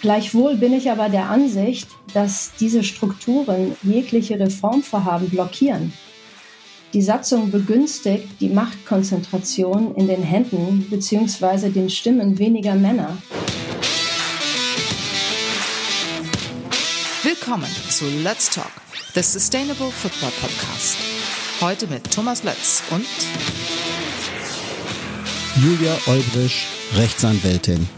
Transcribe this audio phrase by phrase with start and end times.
[0.00, 5.92] Gleichwohl bin ich aber der Ansicht, dass diese Strukturen jegliche Reformvorhaben blockieren.
[6.92, 11.68] Die Satzung begünstigt die Machtkonzentration in den Händen bzw.
[11.68, 13.18] den Stimmen weniger Männer.
[17.22, 18.70] Willkommen zu Let's Talk,
[19.14, 20.96] the Sustainable Football Podcast.
[21.60, 23.04] Heute mit Thomas Lötz und
[25.62, 27.88] Julia Olbrisch, Rechtsanwältin.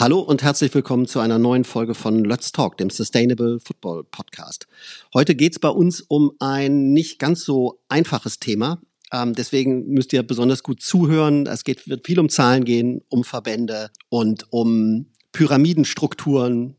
[0.00, 4.68] Hallo und herzlich willkommen zu einer neuen Folge von Let's Talk, dem Sustainable Football Podcast.
[5.12, 8.80] Heute geht's bei uns um ein nicht ganz so einfaches Thema.
[9.10, 11.48] Ähm, deswegen müsst ihr besonders gut zuhören.
[11.48, 16.76] Es geht, wird viel um Zahlen gehen, um Verbände und um Pyramidenstrukturen.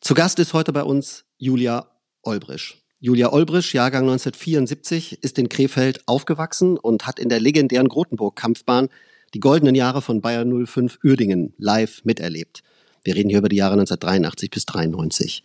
[0.00, 1.90] Zu Gast ist heute bei uns Julia
[2.22, 2.82] Olbrisch.
[3.00, 8.88] Julia Olbrisch, Jahrgang 1974, ist in Krefeld aufgewachsen und hat in der legendären Grotenburg-Kampfbahn
[9.34, 12.62] die goldenen Jahre von Bayern 05 Uerdingen live miterlebt.
[13.04, 15.42] Wir reden hier über die Jahre 1983 bis 93.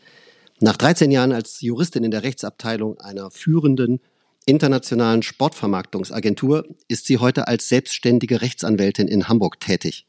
[0.60, 4.00] Nach 13 Jahren als Juristin in der Rechtsabteilung einer führenden
[4.46, 10.06] internationalen Sportvermarktungsagentur ist sie heute als selbstständige Rechtsanwältin in Hamburg tätig.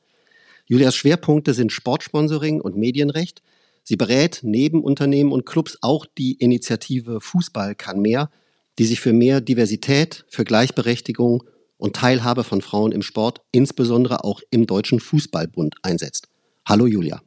[0.67, 3.43] Julias Schwerpunkte sind Sportsponsoring und Medienrecht.
[3.83, 8.31] Sie berät neben Unternehmen und Clubs auch die Initiative Fußball kann mehr,
[8.79, 11.45] die sich für mehr Diversität, für Gleichberechtigung
[11.85, 16.29] und Teilhabe von Frauen im Sport, insbesondere auch im Deutschen Fußballbund einsetzt.
[16.67, 17.21] Hallo Julia.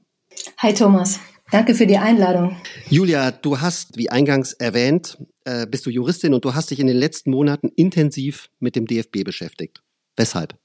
[0.57, 1.19] Hi Thomas.
[1.51, 2.57] Danke für die Einladung.
[2.89, 6.87] Julia, du hast, wie eingangs erwähnt, äh, bist du Juristin und du hast dich in
[6.87, 9.83] den letzten Monaten intensiv mit dem DFB beschäftigt.
[10.15, 10.55] Weshalb?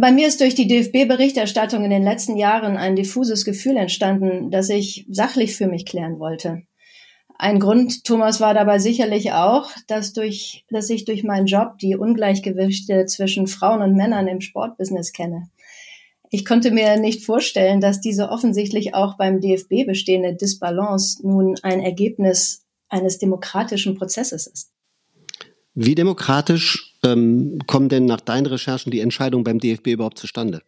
[0.00, 4.68] Bei mir ist durch die DFB-Berichterstattung in den letzten Jahren ein diffuses Gefühl entstanden, das
[4.68, 6.62] ich sachlich für mich klären wollte.
[7.38, 11.96] Ein Grund, Thomas, war dabei sicherlich auch, dass, durch, dass ich durch meinen Job die
[11.96, 15.50] Ungleichgewichte zwischen Frauen und Männern im Sportbusiness kenne.
[16.30, 21.80] Ich konnte mir nicht vorstellen, dass diese offensichtlich auch beim DFB bestehende Disbalance nun ein
[21.80, 24.70] Ergebnis eines demokratischen Prozesses ist.
[25.74, 30.62] Wie demokratisch ähm, kommen denn nach deinen Recherchen die Entscheidungen beim DFB überhaupt zustande?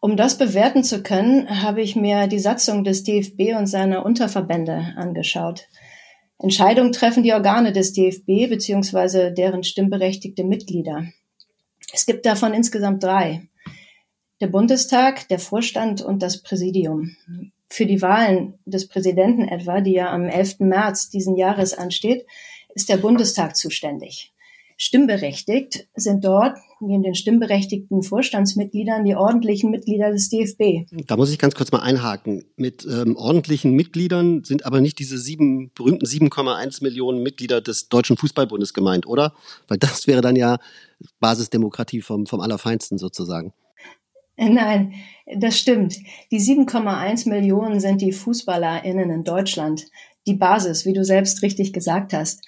[0.00, 4.94] Um das bewerten zu können, habe ich mir die Satzung des DFB und seiner Unterverbände
[4.96, 5.68] angeschaut.
[6.42, 9.30] Entscheidungen treffen die Organe des DFB bzw.
[9.30, 11.06] deren stimmberechtigte Mitglieder.
[11.92, 13.42] Es gibt davon insgesamt drei.
[14.40, 17.16] Der Bundestag, der Vorstand und das Präsidium.
[17.68, 20.58] Für die Wahlen des Präsidenten etwa, die ja am 11.
[20.60, 22.26] März diesen Jahres ansteht,
[22.74, 24.31] ist der Bundestag zuständig.
[24.84, 30.92] Stimmberechtigt sind dort neben den stimmberechtigten Vorstandsmitgliedern die ordentlichen Mitglieder des DFB.
[31.06, 32.46] Da muss ich ganz kurz mal einhaken.
[32.56, 38.16] Mit ähm, ordentlichen Mitgliedern sind aber nicht diese sieben, berühmten 7,1 Millionen Mitglieder des Deutschen
[38.16, 39.34] Fußballbundes gemeint, oder?
[39.68, 40.58] Weil das wäre dann ja
[41.20, 43.52] Basisdemokratie vom, vom Allerfeinsten sozusagen.
[44.36, 44.94] Nein,
[45.36, 45.94] das stimmt.
[46.32, 49.84] Die 7,1 Millionen sind die FußballerInnen in Deutschland.
[50.26, 52.44] Die Basis, wie du selbst richtig gesagt hast.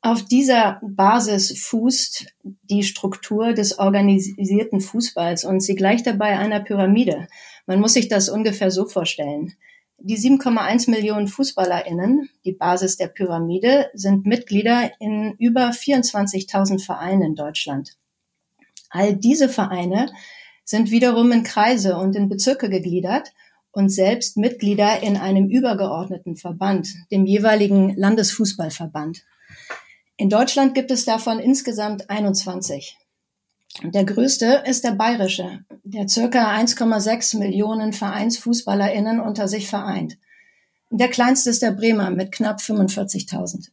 [0.00, 7.26] Auf dieser Basis fußt die Struktur des organisierten Fußballs und sie gleicht dabei einer Pyramide.
[7.66, 9.54] Man muss sich das ungefähr so vorstellen.
[10.00, 17.34] Die 7,1 Millionen Fußballerinnen, die Basis der Pyramide, sind Mitglieder in über 24.000 Vereinen in
[17.34, 17.96] Deutschland.
[18.90, 20.12] All diese Vereine
[20.64, 23.32] sind wiederum in Kreise und in Bezirke gegliedert
[23.72, 29.24] und selbst Mitglieder in einem übergeordneten Verband, dem jeweiligen Landesfußballverband.
[30.20, 32.98] In Deutschland gibt es davon insgesamt 21.
[33.84, 40.18] Der größte ist der bayerische, der circa 1,6 Millionen VereinsfußballerInnen unter sich vereint.
[40.90, 43.68] Der kleinste ist der Bremer mit knapp 45.000.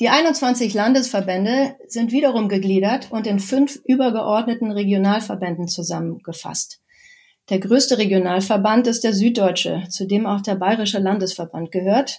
[0.00, 6.80] Die 21 Landesverbände sind wiederum gegliedert und in fünf übergeordneten Regionalverbänden zusammengefasst.
[7.50, 12.18] Der größte Regionalverband ist der Süddeutsche, zu dem auch der Bayerische Landesverband gehört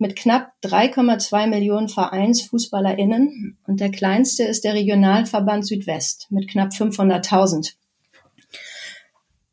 [0.00, 7.74] mit knapp 3,2 Millionen VereinsfußballerInnen und der kleinste ist der Regionalverband Südwest mit knapp 500.000.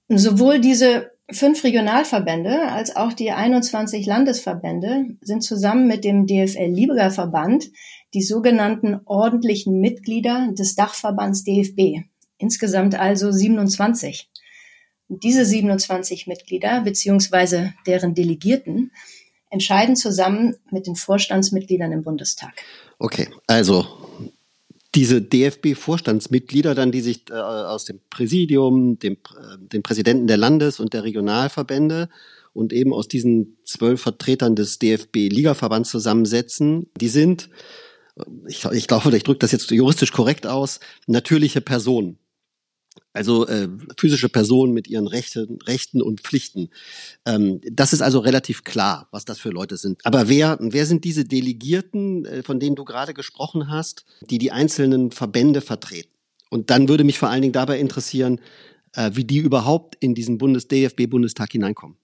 [0.10, 7.10] Sowohl diese fünf Regionalverbände als auch die 21 Landesverbände sind zusammen mit dem DFL Liga
[7.10, 7.70] Verband
[8.14, 12.06] die sogenannten ordentlichen Mitglieder des Dachverbands DFB.
[12.38, 14.30] Insgesamt also 27.
[15.10, 18.92] Und diese 27 Mitglieder beziehungsweise deren Delegierten
[19.50, 22.54] entscheiden zusammen mit den Vorstandsmitgliedern im Bundestag.
[23.00, 23.88] Okay, also
[24.96, 30.80] diese DFB-Vorstandsmitglieder dann, die sich äh, aus dem Präsidium, dem, äh, dem Präsidenten der Landes-
[30.80, 32.10] und der Regionalverbände
[32.54, 37.50] und eben aus diesen zwölf Vertretern des DFB-Ligaverbands zusammensetzen, die sind,
[38.48, 42.18] ich, ich glaube, ich drücke das jetzt juristisch korrekt aus, natürliche Personen.
[43.14, 43.68] Also äh,
[43.98, 46.70] physische Personen mit ihren Rechten, Rechten und Pflichten.
[47.26, 50.06] Ähm, das ist also relativ klar, was das für Leute sind.
[50.06, 54.52] Aber wer, wer sind diese Delegierten, äh, von denen du gerade gesprochen hast, die die
[54.52, 56.12] einzelnen Verbände vertreten?
[56.50, 58.40] Und dann würde mich vor allen Dingen dabei interessieren,
[58.94, 61.98] äh, wie die überhaupt in diesen Bundes-DFB-Bundestag hineinkommen.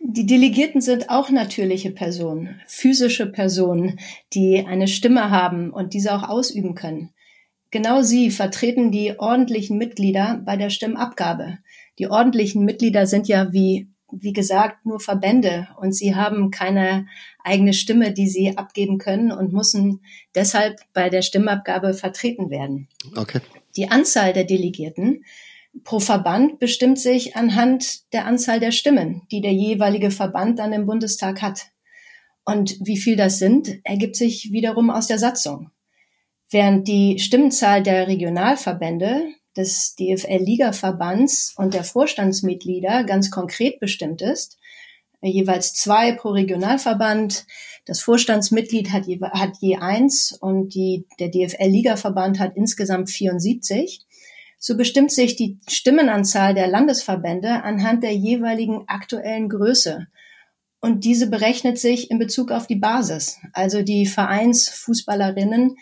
[0.00, 3.98] Die Delegierten sind auch natürliche Personen, physische Personen,
[4.32, 7.10] die eine Stimme haben und diese auch ausüben können.
[7.70, 11.58] Genau sie vertreten die ordentlichen Mitglieder bei der Stimmabgabe.
[11.98, 17.06] Die ordentlichen Mitglieder sind ja wie, wie gesagt, nur Verbände und sie haben keine
[17.44, 20.00] eigene Stimme, die sie abgeben können und müssen
[20.34, 22.88] deshalb bei der Stimmabgabe vertreten werden.
[23.16, 23.40] Okay.
[23.76, 25.24] Die Anzahl der Delegierten
[25.84, 30.86] pro Verband bestimmt sich anhand der Anzahl der Stimmen, die der jeweilige Verband dann im
[30.86, 31.66] Bundestag hat.
[32.44, 35.70] Und wie viel das sind, ergibt sich wiederum aus der Satzung.
[36.50, 39.28] Während die Stimmenzahl der Regionalverbände,
[39.58, 44.56] des DFL-Liga-Verbands und der Vorstandsmitglieder ganz konkret bestimmt ist,
[45.20, 47.44] jeweils zwei pro Regionalverband.
[47.84, 54.04] Das Vorstandsmitglied hat je, hat je eins und die, der DFL-Liga-Verband hat insgesamt 74
[54.60, 60.08] so bestimmt sich die Stimmenanzahl der Landesverbände anhand der jeweiligen aktuellen Größe.
[60.80, 65.76] Und diese berechnet sich in Bezug auf die Basis, also die Vereinsfußballerinnen,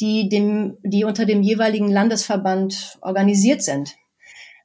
[0.00, 3.94] die, dem, die unter dem jeweiligen Landesverband organisiert sind.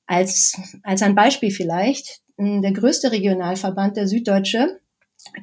[0.05, 4.79] Als, als ein Beispiel vielleicht, der größte Regionalverband, der Süddeutsche,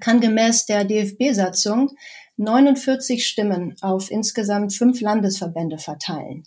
[0.00, 1.90] kann gemäß der DFB-Satzung
[2.36, 6.44] 49 Stimmen auf insgesamt fünf Landesverbände verteilen.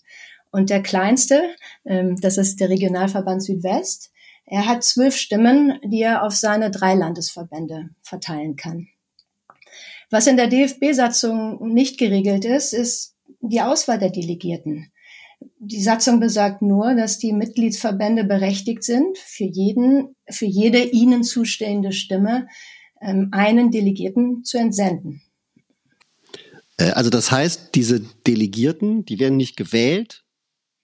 [0.51, 1.55] Und der kleinste,
[1.85, 4.11] ähm, das ist der Regionalverband Südwest,
[4.45, 8.87] er hat zwölf Stimmen, die er auf seine drei Landesverbände verteilen kann.
[10.09, 14.91] Was in der DFB-Satzung nicht geregelt ist, ist die Auswahl der Delegierten.
[15.59, 21.91] Die Satzung besagt nur, dass die Mitgliedsverbände berechtigt sind, für jeden, für jede ihnen zustehende
[21.91, 22.47] Stimme
[23.01, 25.21] ähm, einen Delegierten zu entsenden.
[26.77, 30.23] Äh, also das heißt, diese Delegierten, die werden nicht gewählt,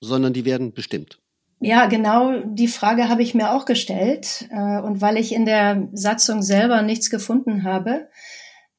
[0.01, 1.19] sondern die werden bestimmt.
[1.59, 4.49] Ja, genau die Frage habe ich mir auch gestellt.
[4.51, 8.09] Äh, und weil ich in der Satzung selber nichts gefunden habe,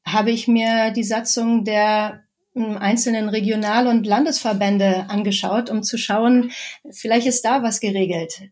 [0.05, 2.24] habe ich mir die Satzung der
[2.55, 6.51] einzelnen Regional- und Landesverbände angeschaut, um zu schauen,
[6.89, 8.49] vielleicht ist da was geregelt.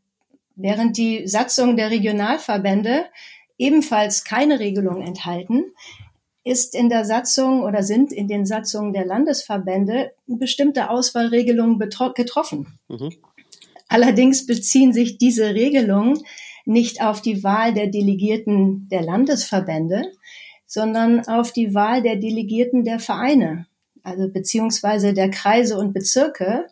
[0.55, 3.05] Während die Satzung der Regionalverbände
[3.57, 5.65] ebenfalls keine Regelung enthalten,
[6.43, 12.79] ist in der Satzung oder sind in den Satzungen der Landesverbände bestimmte Auswahlregelungen getroffen.
[12.89, 13.13] Mhm.
[13.87, 16.19] Allerdings beziehen sich diese Regelungen
[16.65, 20.11] nicht auf die Wahl der Delegierten der Landesverbände,
[20.65, 23.67] sondern auf die Wahl der Delegierten der Vereine,
[24.03, 26.67] also beziehungsweise der Kreise und Bezirke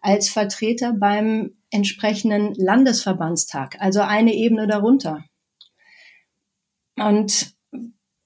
[0.00, 5.24] als Vertreter beim entsprechenden Landesverbandstag, also eine Ebene darunter.
[6.96, 7.54] Und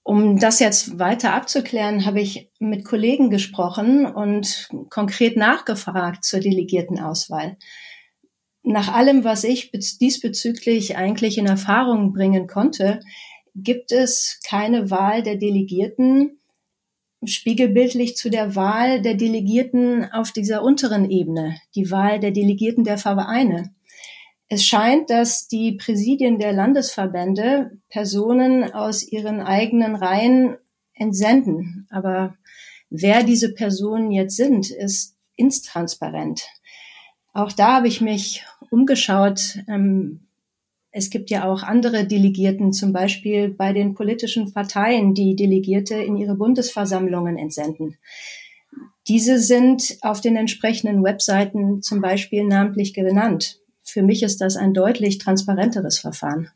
[0.03, 7.59] um das jetzt weiter abzuklären, habe ich mit Kollegen gesprochen und konkret nachgefragt zur Delegiertenauswahl.
[8.63, 13.01] Nach allem, was ich diesbezüglich eigentlich in Erfahrung bringen konnte,
[13.55, 16.39] gibt es keine Wahl der Delegierten
[17.25, 22.99] spiegelbildlich zu der Wahl der Delegierten auf dieser unteren Ebene, die Wahl der Delegierten der
[22.99, 23.75] Vereine.
[24.49, 30.57] Es scheint, dass die Präsidien der Landesverbände Personen aus ihren eigenen Reihen
[30.95, 31.87] entsenden.
[31.91, 32.37] Aber
[32.89, 36.47] wer diese Personen jetzt sind, ist intransparent.
[37.35, 39.59] Auch da habe ich mich umgeschaut.
[39.69, 40.28] Ähm,
[40.91, 46.17] es gibt ja auch andere Delegierten, zum Beispiel bei den politischen Parteien, die Delegierte in
[46.17, 47.97] ihre Bundesversammlungen entsenden.
[49.07, 54.75] Diese sind auf den entsprechenden Webseiten zum Beispiel namentlich genannt für mich ist das ein
[54.75, 56.51] deutlich transparenteres Verfahren.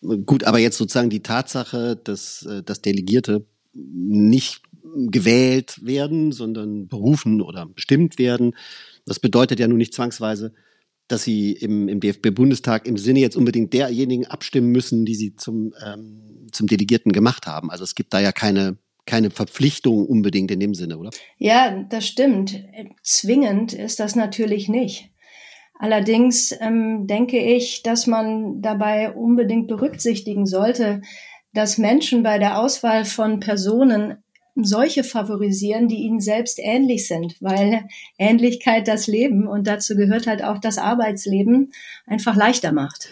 [0.00, 4.62] Gut, aber jetzt sozusagen die Tatsache, dass, äh, dass Delegierte nicht
[4.94, 8.54] gewählt werden, sondern berufen oder bestimmt werden,
[9.06, 10.52] das bedeutet ja nun nicht zwangsweise,
[11.08, 15.74] dass sie im, im DFB-Bundestag im Sinne jetzt unbedingt derjenigen abstimmen müssen, die sie zum,
[15.84, 17.70] ähm, zum Delegierten gemacht haben.
[17.70, 21.10] Also es gibt da ja keine, keine Verpflichtung unbedingt in dem Sinne, oder?
[21.38, 22.62] Ja, das stimmt.
[23.02, 25.10] Zwingend ist das natürlich nicht.
[25.78, 31.02] Allerdings ähm, denke ich, dass man dabei unbedingt berücksichtigen sollte,
[31.54, 34.22] dass Menschen bei der Auswahl von Personen
[34.64, 37.84] solche favorisieren, die ihnen selbst ähnlich sind, weil
[38.18, 41.72] Ähnlichkeit das Leben und dazu gehört halt auch das Arbeitsleben
[42.06, 43.08] einfach leichter macht.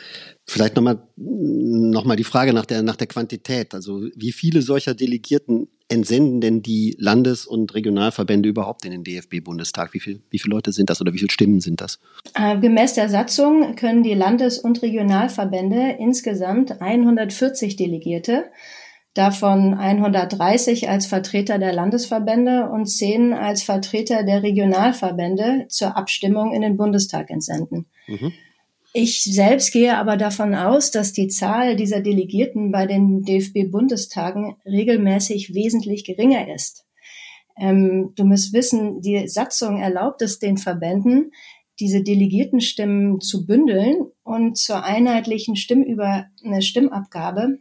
[0.48, 3.74] Vielleicht nochmal noch mal die Frage nach der, nach der Quantität.
[3.74, 9.94] Also wie viele solcher Delegierten entsenden denn die Landes- und Regionalverbände überhaupt in den DFB-Bundestag?
[9.94, 11.98] Wie, viel, wie viele Leute sind das oder wie viele Stimmen sind das?
[12.34, 18.44] Äh, gemäß der Satzung können die Landes- und Regionalverbände insgesamt 140 Delegierte,
[19.16, 26.62] davon 130 als Vertreter der Landesverbände und 10 als Vertreter der Regionalverbände zur Abstimmung in
[26.62, 27.86] den Bundestag entsenden.
[28.06, 28.32] Mhm.
[28.92, 35.54] Ich selbst gehe aber davon aus, dass die Zahl dieser Delegierten bei den DFB-Bundestagen regelmäßig
[35.54, 36.86] wesentlich geringer ist.
[37.58, 41.32] Ähm, du musst wissen, die Satzung erlaubt es den Verbänden,
[41.78, 47.58] diese Delegiertenstimmen zu bündeln und zur einheitlichen Stimmüber eine Stimmabgabe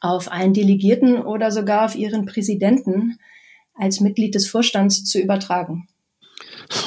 [0.00, 3.18] auf einen Delegierten oder sogar auf ihren Präsidenten
[3.74, 5.88] als Mitglied des Vorstands zu übertragen.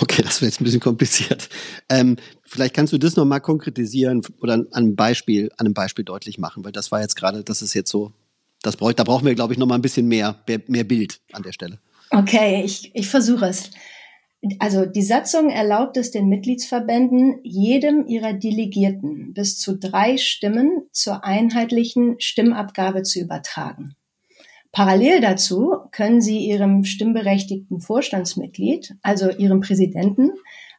[0.02, 1.50] Okay, das wird jetzt ein bisschen kompliziert.
[1.90, 6.38] Ähm, vielleicht kannst du das nochmal konkretisieren oder an einem Beispiel, an einem Beispiel deutlich
[6.38, 8.14] machen, weil das war jetzt gerade, das ist jetzt so,
[8.62, 11.52] das braucht, da brauchen wir, glaube ich, nochmal ein bisschen mehr, mehr Bild an der
[11.52, 11.80] Stelle.
[12.12, 13.72] Okay, ich, ich versuche es.
[14.58, 21.24] Also die Satzung erlaubt es den Mitgliedsverbänden, jedem ihrer Delegierten bis zu drei Stimmen zur
[21.24, 23.96] einheitlichen Stimmabgabe zu übertragen.
[24.72, 30.32] Parallel dazu können Sie Ihrem stimmberechtigten Vorstandsmitglied, also Ihrem Präsidenten,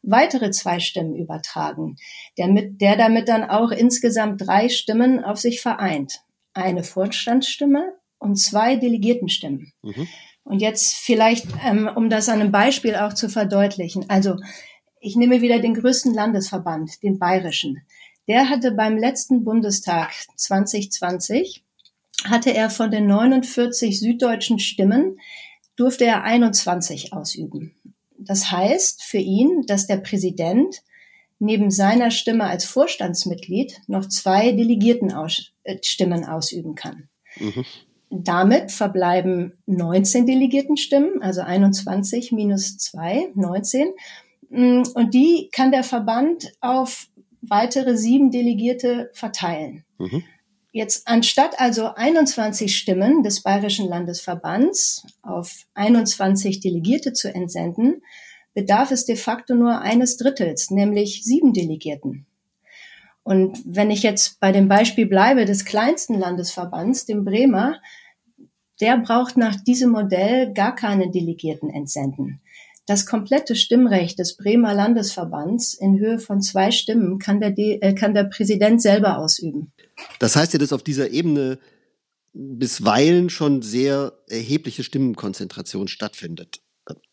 [0.03, 1.97] weitere zwei Stimmen übertragen,
[2.39, 6.23] der, mit, der damit dann auch insgesamt drei Stimmen auf sich vereint.
[6.55, 9.73] Eine Vorstandsstimme und zwei Delegiertenstimmen.
[9.83, 10.09] Mhm.
[10.45, 14.09] Und jetzt vielleicht, ähm, um das an einem Beispiel auch zu verdeutlichen.
[14.11, 14.37] Also
[15.01, 17.83] ich nehme wieder den größten Landesverband, den bayerischen.
[18.29, 21.65] Der hatte beim letzten Bundestag 2020
[22.25, 25.19] hatte er von den 49 süddeutschen Stimmen,
[25.77, 27.75] durfte er 21 ausüben.
[28.17, 30.83] Das heißt für ihn, dass der Präsident
[31.41, 37.09] neben seiner Stimme als Vorstandsmitglied noch zwei Delegiertenstimmen ausüben kann.
[37.39, 37.65] Mhm.
[38.15, 43.89] Damit verbleiben 19 Delegiertenstimmen, also 21 minus 2, 19.
[44.51, 47.09] Und die kann der Verband auf
[47.41, 49.85] weitere sieben Delegierte verteilen.
[49.99, 50.25] Mhm.
[50.73, 58.03] Jetzt anstatt also 21 Stimmen des Bayerischen Landesverbands auf 21 Delegierte zu entsenden,
[58.53, 62.27] bedarf es de facto nur eines Drittels, nämlich sieben Delegierten.
[63.23, 67.81] Und wenn ich jetzt bei dem Beispiel bleibe des kleinsten Landesverbands, dem Bremer,
[68.83, 72.41] der braucht nach diesem Modell gar keine Delegierten entsenden.
[72.87, 77.95] Das komplette Stimmrecht des Bremer Landesverbands in Höhe von zwei Stimmen kann der, De äh,
[77.95, 79.73] kann der Präsident selber ausüben.
[80.19, 81.61] Das heißt ja, dass auf dieser Ebene
[82.33, 86.61] bisweilen schon sehr erhebliche Stimmenkonzentration stattfindet.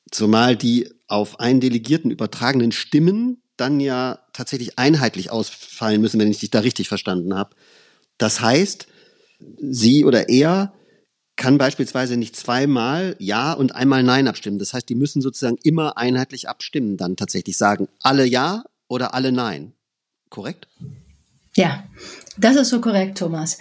[0.09, 6.39] Zumal die auf einen Delegierten übertragenen Stimmen dann ja tatsächlich einheitlich ausfallen müssen, wenn ich
[6.39, 7.55] dich da richtig verstanden habe.
[8.17, 8.87] Das heißt,
[9.59, 10.73] sie oder er
[11.39, 14.59] kann beispielsweise nicht zweimal Ja und einmal Nein abstimmen.
[14.59, 19.31] Das heißt, die müssen sozusagen immer einheitlich abstimmen, dann tatsächlich sagen, alle Ja oder alle
[19.31, 19.71] Nein.
[20.29, 20.67] Korrekt?
[21.55, 21.85] Ja,
[22.37, 23.57] das ist so korrekt, Thomas.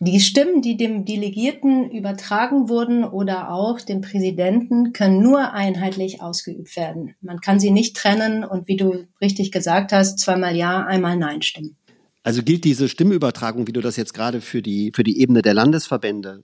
[0.00, 6.74] Die Stimmen, die dem Delegierten übertragen wurden oder auch dem Präsidenten, können nur einheitlich ausgeübt
[6.76, 7.14] werden.
[7.20, 11.42] Man kann sie nicht trennen und wie du richtig gesagt hast, zweimal Ja, einmal Nein
[11.42, 11.76] stimmen.
[12.22, 15.54] Also gilt diese Stimmübertragung, wie du das jetzt gerade für die, für die Ebene der
[15.54, 16.42] Landesverbände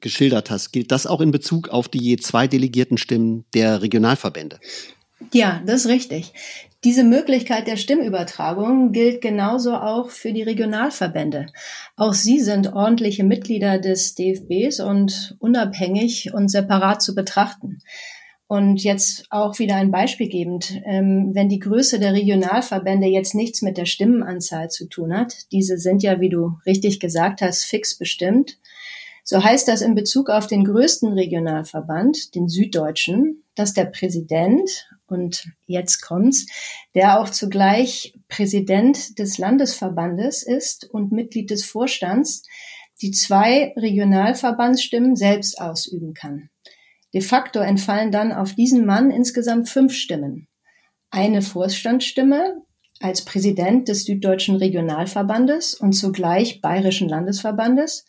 [0.00, 4.58] geschildert hast, gilt das auch in Bezug auf die je zwei delegierten Stimmen der Regionalverbände?
[5.32, 6.32] Ja, das ist richtig.
[6.82, 11.46] Diese Möglichkeit der Stimmübertragung gilt genauso auch für die Regionalverbände.
[11.96, 17.82] Auch sie sind ordentliche Mitglieder des DFBs und unabhängig und separat zu betrachten.
[18.46, 23.62] Und jetzt auch wieder ein Beispiel gebend, ähm, wenn die Größe der Regionalverbände jetzt nichts
[23.62, 27.96] mit der Stimmenanzahl zu tun hat, diese sind ja, wie du richtig gesagt hast, fix
[27.96, 28.58] bestimmt,
[29.24, 35.48] so heißt das in Bezug auf den größten Regionalverband, den Süddeutschen, dass der Präsident und
[35.66, 36.46] jetzt kommt's,
[36.94, 42.42] der auch zugleich Präsident des Landesverbandes ist und Mitglied des Vorstands,
[43.02, 46.50] die zwei Regionalverbandsstimmen selbst ausüben kann.
[47.12, 50.46] De facto entfallen dann auf diesen Mann insgesamt fünf Stimmen.
[51.10, 52.62] Eine Vorstandsstimme
[53.00, 58.04] als Präsident des Süddeutschen Regionalverbandes und zugleich Bayerischen Landesverbandes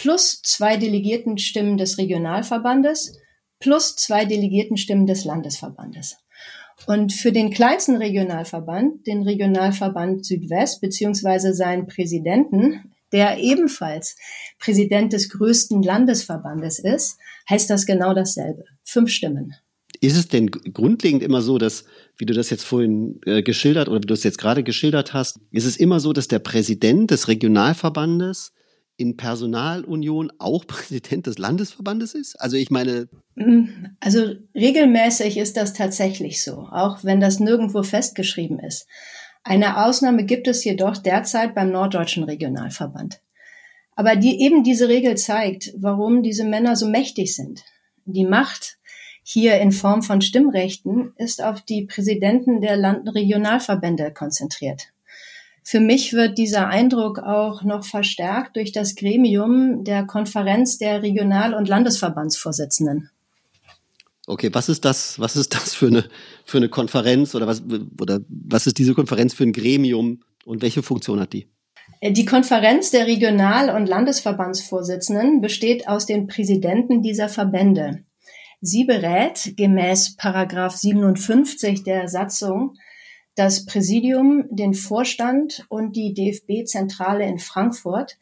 [0.00, 3.18] plus zwei Delegiertenstimmen des Regionalverbandes
[3.58, 6.16] plus zwei Delegiertenstimmen des Landesverbandes.
[6.86, 14.16] Und für den kleinsten Regionalverband, den Regionalverband Südwest, beziehungsweise seinen Präsidenten, der ebenfalls
[14.58, 17.18] Präsident des größten Landesverbandes ist,
[17.50, 18.64] heißt das genau dasselbe.
[18.82, 19.54] Fünf Stimmen.
[20.00, 21.84] Ist es denn grundlegend immer so, dass,
[22.16, 25.40] wie du das jetzt vorhin äh, geschildert oder wie du es jetzt gerade geschildert hast,
[25.50, 28.54] ist es immer so, dass der Präsident des Regionalverbandes
[29.00, 32.36] in Personalunion auch Präsident des Landesverbandes ist?
[32.36, 33.08] Also ich meine.
[33.34, 33.66] Mm,
[33.98, 38.86] also regelmäßig ist das tatsächlich so, auch wenn das nirgendwo festgeschrieben ist.
[39.42, 43.20] Eine Ausnahme gibt es jedoch derzeit beim Norddeutschen Regionalverband.
[43.96, 47.62] Aber die, eben diese Regel zeigt, warum diese Männer so mächtig sind.
[48.04, 48.78] Die Macht
[49.22, 54.88] hier in Form von Stimmrechten ist auf die Präsidenten der Land Regionalverbände konzentriert.
[55.62, 61.54] Für mich wird dieser Eindruck auch noch verstärkt durch das Gremium der Konferenz der Regional-
[61.54, 63.10] und Landesverbandsvorsitzenden.
[64.26, 66.04] Okay, was ist das, was ist das für eine,
[66.44, 67.62] für eine Konferenz oder was,
[68.00, 71.48] oder was ist diese Konferenz für ein Gremium und welche Funktion hat die?
[72.02, 78.04] Die Konferenz der Regional- und Landesverbandsvorsitzenden besteht aus den Präsidenten dieser Verbände.
[78.60, 82.74] Sie berät gemäß Paragraph 57 der Satzung
[83.34, 88.16] das Präsidium, den Vorstand und die DFB-Zentrale in Frankfurt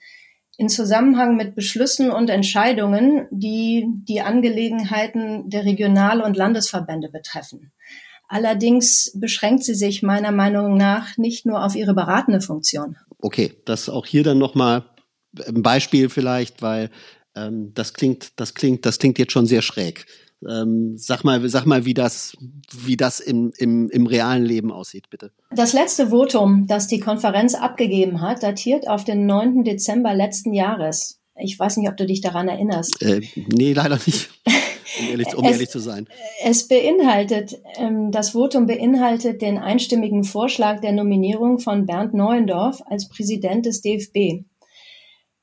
[0.58, 7.70] in Zusammenhang mit Beschlüssen und Entscheidungen, die die Angelegenheiten der Regional- und Landesverbände betreffen.
[8.28, 12.96] Allerdings beschränkt sie sich meiner Meinung nach nicht nur auf ihre beratende Funktion.
[13.20, 14.84] Okay, das auch hier dann nochmal
[15.46, 16.90] ein Beispiel vielleicht, weil
[17.36, 20.06] ähm, das klingt, das klingt, das klingt jetzt schon sehr schräg.
[20.48, 22.36] Ähm, sag mal, sag mal, wie das,
[22.72, 25.32] wie das im, im, im realen Leben aussieht, bitte.
[25.50, 29.64] Das letzte Votum, das die Konferenz abgegeben hat, datiert auf den 9.
[29.64, 31.20] Dezember letzten Jahres.
[31.40, 33.02] Ich weiß nicht, ob du dich daran erinnerst.
[33.02, 33.20] Äh,
[33.52, 34.30] nee, leider nicht.
[35.00, 36.08] Um ehrlich, um es, ehrlich zu sein.
[36.42, 43.08] Es beinhaltet, ähm, das Votum beinhaltet den einstimmigen Vorschlag der Nominierung von Bernd Neuendorf als
[43.08, 44.44] Präsident des DFB.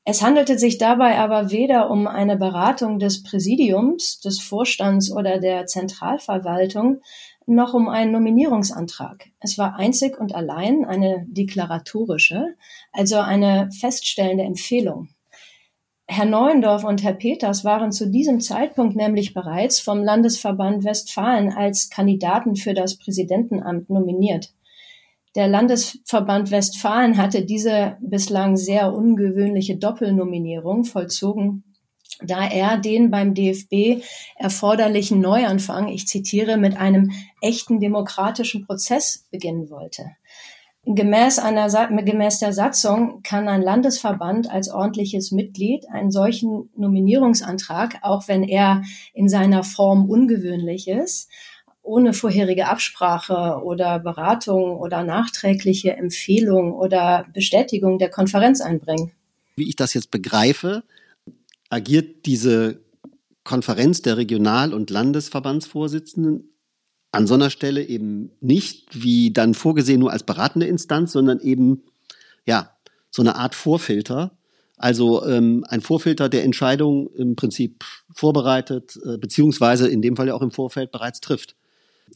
[0.07, 5.65] Es handelte sich dabei aber weder um eine Beratung des Präsidiums, des Vorstands oder der
[5.65, 7.01] Zentralverwaltung,
[7.47, 9.31] noch um einen Nominierungsantrag.
[9.39, 12.55] Es war einzig und allein eine deklaratorische,
[12.91, 15.09] also eine feststellende Empfehlung.
[16.07, 21.89] Herr Neuendorf und Herr Peters waren zu diesem Zeitpunkt nämlich bereits vom Landesverband Westfalen als
[21.89, 24.53] Kandidaten für das Präsidentenamt nominiert.
[25.35, 31.65] Der Landesverband Westfalen hatte diese bislang sehr ungewöhnliche Doppelnominierung vollzogen,
[32.21, 34.01] da er den beim DFB
[34.37, 40.05] erforderlichen Neuanfang, ich zitiere, mit einem echten demokratischen Prozess beginnen wollte.
[40.87, 41.67] Gemäß, einer,
[42.03, 48.83] gemäß der Satzung kann ein Landesverband als ordentliches Mitglied einen solchen Nominierungsantrag, auch wenn er
[49.13, 51.29] in seiner Form ungewöhnlich ist,
[51.85, 59.11] ohne vorherige Absprache oder Beratung oder nachträgliche Empfehlung oder Bestätigung der Konferenz einbringen.
[59.55, 60.83] Wie ich das jetzt begreife,
[61.69, 62.81] agiert diese
[63.43, 66.49] Konferenz der Regional- und Landesverbandsvorsitzenden
[67.11, 71.83] an so einer Stelle eben nicht wie dann vorgesehen nur als beratende Instanz, sondern eben
[72.45, 72.71] ja
[73.09, 74.37] so eine Art Vorfilter.
[74.77, 80.33] Also ähm, ein Vorfilter der Entscheidung im Prinzip vorbereitet, äh, beziehungsweise in dem Fall ja
[80.33, 81.55] auch im Vorfeld bereits trifft.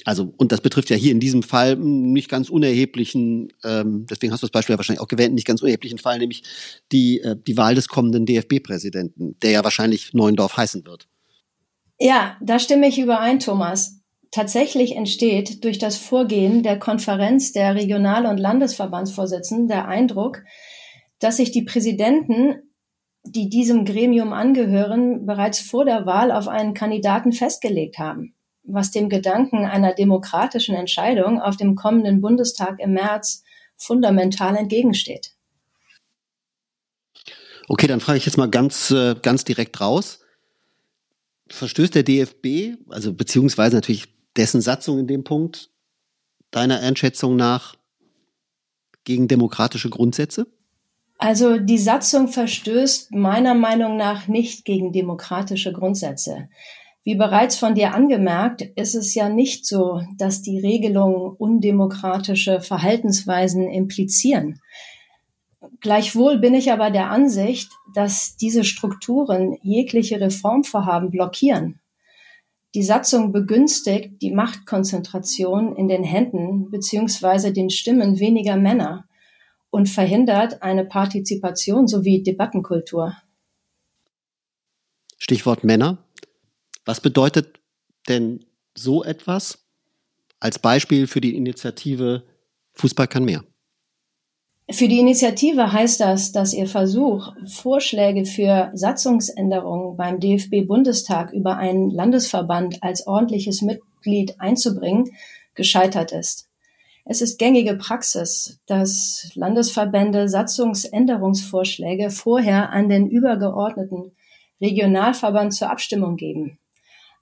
[0.06, 4.42] Also, und das betrifft ja hier in diesem Fall nicht ganz unerheblichen, ähm, deswegen hast
[4.42, 6.44] du das Beispiel ja wahrscheinlich auch gewählt, nicht ganz unerheblichen Fall, nämlich
[6.92, 11.08] die, äh, die Wahl des kommenden DFB-Präsidenten, der ja wahrscheinlich Neuendorf heißen wird.
[12.00, 14.02] Ja, da stimme ich überein, Thomas.
[14.32, 20.44] Tatsächlich entsteht durch das Vorgehen der Konferenz der Regional- und Landesverbandsvorsitzenden der Eindruck,
[21.20, 22.56] dass sich die Präsidenten,
[23.24, 28.36] die diesem Gremium angehören, bereits vor der Wahl auf einen Kandidaten festgelegt haben
[28.74, 33.44] was dem Gedanken einer demokratischen Entscheidung auf dem kommenden Bundestag im März
[33.76, 35.32] fundamental entgegensteht.
[37.68, 40.20] Okay, dann frage ich jetzt mal ganz, äh, ganz direkt raus.
[41.50, 45.70] Verstößt der DFB, also beziehungsweise natürlich dessen Satzung in dem Punkt,
[46.52, 47.76] deiner Einschätzung nach
[49.04, 50.48] gegen demokratische Grundsätze?
[51.18, 56.50] Also die Satzung verstößt meiner Meinung nach nicht gegen demokratische Grundsätze.
[57.10, 63.68] Wie bereits von dir angemerkt, ist es ja nicht so, dass die Regelungen undemokratische Verhaltensweisen
[63.68, 64.62] implizieren.
[65.80, 71.80] Gleichwohl bin ich aber der Ansicht, dass diese Strukturen jegliche Reformvorhaben blockieren.
[72.76, 77.52] Die Satzung begünstigt die Machtkonzentration in den Händen bzw.
[77.52, 79.06] den Stimmen weniger Männer
[79.72, 83.16] und verhindert eine Partizipation sowie Debattenkultur.
[85.18, 85.98] Stichwort Männer.
[86.90, 87.60] Was bedeutet
[88.08, 89.64] denn so etwas
[90.40, 92.24] als Beispiel für die Initiative
[92.74, 93.44] Fußball kann mehr?
[94.72, 101.92] Für die Initiative heißt das, dass ihr Versuch, Vorschläge für Satzungsänderungen beim DFB-Bundestag über einen
[101.92, 105.12] Landesverband als ordentliches Mitglied einzubringen,
[105.54, 106.50] gescheitert ist.
[107.06, 114.14] Es ist gängige Praxis, dass Landesverbände Satzungsänderungsvorschläge vorher an den übergeordneten
[114.60, 116.58] Regionalverband zur Abstimmung geben.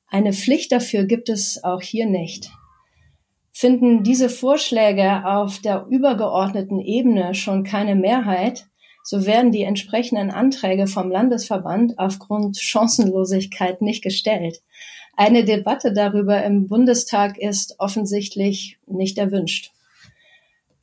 [0.10, 2.50] Eine Pflicht dafür gibt es auch hier nicht.
[3.52, 8.68] Finden diese Vorschläge auf der übergeordneten Ebene schon keine Mehrheit,
[9.04, 14.62] so werden die entsprechenden Anträge vom Landesverband aufgrund Chancenlosigkeit nicht gestellt.
[15.16, 19.72] Eine Debatte darüber im Bundestag ist offensichtlich nicht erwünscht.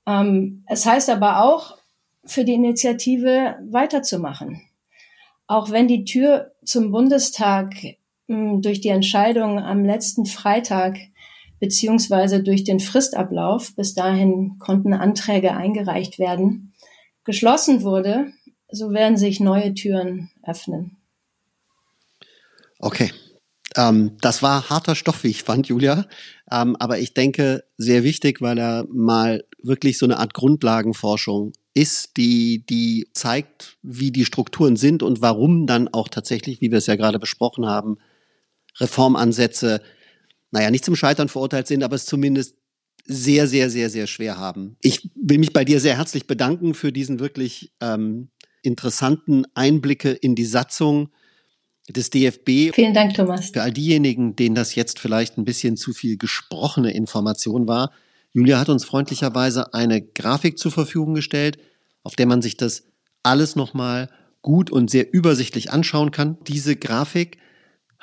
[0.06, 1.76] Ähm, es heißt aber auch,
[2.24, 4.62] für die Initiative weiterzumachen.
[5.46, 7.74] Auch wenn die Tür zum Bundestag
[8.28, 10.98] durch die Entscheidung am letzten Freitag
[11.60, 16.74] beziehungsweise durch den Fristablauf, bis dahin konnten Anträge eingereicht werden,
[17.24, 18.32] geschlossen wurde,
[18.70, 20.96] so werden sich neue Türen öffnen.
[22.78, 23.12] Okay.
[23.76, 26.06] Ähm, das war harter Stoff, wie ich fand, Julia.
[26.50, 32.16] Ähm, aber ich denke, sehr wichtig, weil er mal wirklich so eine Art Grundlagenforschung ist,
[32.16, 36.86] die, die zeigt, wie die Strukturen sind und warum dann auch tatsächlich, wie wir es
[36.86, 37.96] ja gerade besprochen haben,
[38.78, 39.80] Reformansätze,
[40.50, 42.56] naja, nicht zum Scheitern verurteilt sind, aber es zumindest
[43.06, 44.76] sehr, sehr, sehr, sehr schwer haben.
[44.80, 48.28] Ich will mich bei dir sehr herzlich bedanken für diesen wirklich ähm,
[48.62, 51.10] interessanten Einblicke in die Satzung
[51.88, 52.74] des DFB.
[52.74, 53.50] Vielen Dank, Thomas.
[53.50, 57.92] Für all diejenigen, denen das jetzt vielleicht ein bisschen zu viel gesprochene Information war,
[58.32, 61.58] Julia hat uns freundlicherweise eine Grafik zur Verfügung gestellt,
[62.02, 62.84] auf der man sich das
[63.22, 64.10] alles nochmal
[64.42, 66.38] gut und sehr übersichtlich anschauen kann.
[66.46, 67.38] Diese Grafik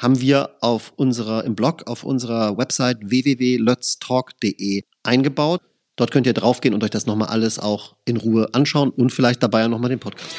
[0.01, 5.61] haben wir auf unserer, im Blog auf unserer Website www.lötztalk.de eingebaut.
[5.95, 9.43] Dort könnt ihr draufgehen und euch das nochmal alles auch in Ruhe anschauen und vielleicht
[9.43, 10.31] dabei auch nochmal den Podcast.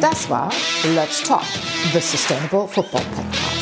[0.00, 0.50] Das war
[0.94, 1.44] Let's Talk,
[1.92, 3.53] the Sustainable Football Podcast.